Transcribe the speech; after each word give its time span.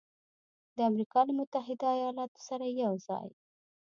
د 0.75 0.77
امریکا 0.89 1.19
له 1.27 1.33
متحده 1.39 1.87
ایالاتو 1.97 2.39
سره 2.49 2.65
یوځای 2.83 3.29